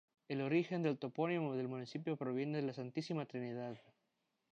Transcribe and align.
El 0.27 0.41
origen 0.41 0.81
del 0.81 0.97
topónimo 0.97 1.55
del 1.55 1.67
municipio 1.67 2.17
proviene 2.17 2.57
de 2.57 2.63
la 2.63 2.73
Santísima 2.73 3.27
Trinidad. 3.27 3.77